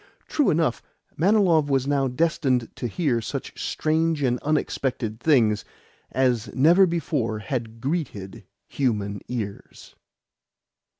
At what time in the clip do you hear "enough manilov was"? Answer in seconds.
0.49-1.85